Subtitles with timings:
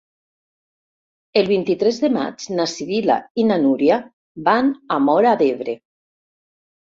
[1.41, 3.99] El vint-i-tres de maig na Sibil·la i na Núria
[4.49, 5.77] van a Móra d'Ebre.